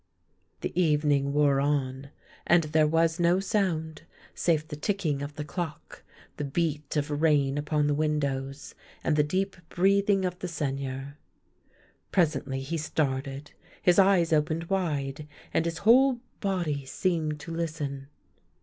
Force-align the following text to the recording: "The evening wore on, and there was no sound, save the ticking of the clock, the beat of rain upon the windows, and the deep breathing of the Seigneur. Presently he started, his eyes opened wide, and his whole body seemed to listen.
"The 0.61 0.73
evening 0.81 1.31
wore 1.31 1.59
on, 1.61 2.09
and 2.47 2.63
there 2.63 2.87
was 2.87 3.19
no 3.19 3.39
sound, 3.39 4.01
save 4.33 4.67
the 4.67 4.75
ticking 4.75 5.21
of 5.21 5.35
the 5.35 5.45
clock, 5.45 6.01
the 6.37 6.43
beat 6.43 6.97
of 6.97 7.21
rain 7.21 7.55
upon 7.55 7.85
the 7.85 7.93
windows, 7.93 8.73
and 9.03 9.15
the 9.15 9.21
deep 9.21 9.57
breathing 9.69 10.25
of 10.25 10.39
the 10.39 10.47
Seigneur. 10.47 11.19
Presently 12.11 12.61
he 12.61 12.77
started, 12.79 13.51
his 13.79 13.99
eyes 13.99 14.33
opened 14.33 14.71
wide, 14.71 15.27
and 15.53 15.65
his 15.65 15.77
whole 15.85 16.19
body 16.39 16.83
seemed 16.83 17.39
to 17.41 17.51
listen. 17.53 18.07